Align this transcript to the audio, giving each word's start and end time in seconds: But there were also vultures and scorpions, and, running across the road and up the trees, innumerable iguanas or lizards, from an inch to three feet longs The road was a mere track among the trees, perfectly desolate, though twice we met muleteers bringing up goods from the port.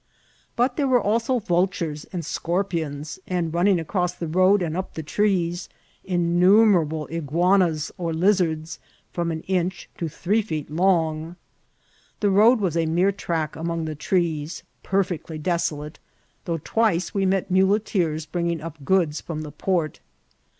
But 0.55 0.77
there 0.77 0.87
were 0.87 0.99
also 0.99 1.37
vultures 1.37 2.05
and 2.05 2.25
scorpions, 2.25 3.19
and, 3.27 3.53
running 3.53 3.79
across 3.79 4.15
the 4.15 4.25
road 4.27 4.63
and 4.63 4.75
up 4.75 4.95
the 4.95 5.03
trees, 5.03 5.69
innumerable 6.03 7.05
iguanas 7.11 7.91
or 7.99 8.11
lizards, 8.11 8.79
from 9.13 9.29
an 9.31 9.41
inch 9.41 9.91
to 9.99 10.09
three 10.09 10.41
feet 10.41 10.71
longs 10.71 11.35
The 12.19 12.31
road 12.31 12.59
was 12.59 12.75
a 12.75 12.87
mere 12.87 13.11
track 13.11 13.55
among 13.55 13.85
the 13.85 13.93
trees, 13.93 14.63
perfectly 14.81 15.37
desolate, 15.37 15.99
though 16.45 16.57
twice 16.57 17.13
we 17.13 17.27
met 17.27 17.51
muleteers 17.51 18.25
bringing 18.25 18.59
up 18.59 18.83
goods 18.83 19.21
from 19.21 19.43
the 19.43 19.51
port. 19.51 19.99